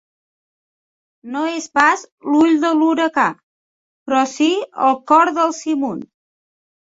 [1.33, 3.27] No és pas l'ull de l'huracà,
[4.09, 4.49] però sí
[4.87, 6.03] el cor del simun.